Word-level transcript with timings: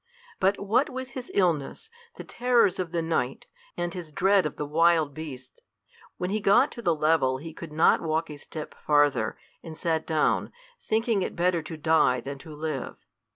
But 0.39 0.59
what 0.59 0.89
with 0.89 1.09
his 1.11 1.29
illness, 1.35 1.91
the 2.15 2.23
terrors 2.23 2.79
of 2.79 2.91
the 2.91 3.03
night, 3.03 3.45
and 3.77 3.93
his 3.93 4.09
dread 4.09 4.47
of 4.47 4.55
the 4.55 4.65
wild 4.65 5.13
beasts, 5.13 5.59
when 6.17 6.31
he 6.31 6.39
got 6.39 6.71
to 6.71 6.81
the 6.81 6.95
level 6.95 7.37
he 7.37 7.53
could 7.53 7.71
not 7.71 8.01
walk 8.01 8.27
a 8.31 8.37
step 8.37 8.73
farther, 8.73 9.37
and 9.61 9.77
sat 9.77 10.07
down, 10.07 10.51
thinking 10.81 11.21
it 11.21 11.35
better 11.35 11.61
to 11.61 11.77
die 11.77 12.19
than 12.19 12.39
to 12.39 12.51
live. 12.51 12.95